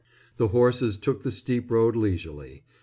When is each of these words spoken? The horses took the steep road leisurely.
The 0.37 0.47
horses 0.47 0.97
took 0.97 1.21
the 1.21 1.29
steep 1.29 1.69
road 1.69 1.95
leisurely. 1.95 2.63